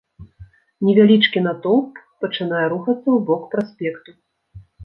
[0.87, 4.11] Невялічкі натоўп пачынае рухацца ў бок праспекту.